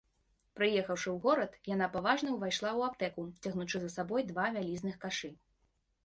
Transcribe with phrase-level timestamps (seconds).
[0.59, 5.31] Прыехаўшы ў горад, яна паважна ўвайшла ў аптэку, цягнучы за сабой два вялізных кашы.